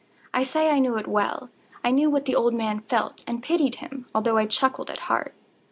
I 0.33 0.41
say 0.41 0.71
I 0.71 0.79
knew 0.79 0.97
it 0.97 1.05
well. 1.05 1.51
I 1.83 1.91
knew 1.91 2.09
what 2.09 2.25
the 2.25 2.35
old 2.35 2.55
man 2.55 2.79
felt, 2.79 3.23
and 3.27 3.43
pitied 3.43 3.75
him, 3.75 4.07
although 4.15 4.37
I 4.37 4.47
chuckled 4.47 4.89
at 4.89 4.97
heart. 5.01 5.35